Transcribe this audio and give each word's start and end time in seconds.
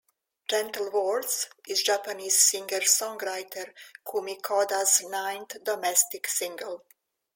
"Gentle 0.49 0.89
Words" 0.89 1.47
is 1.67 1.83
Japanese 1.83 2.43
singer-songwriter 2.47 3.71
Kumi 4.03 4.37
Koda's 4.41 4.99
ninth 5.01 5.63
domestic 5.63 6.27
single. 6.27 6.85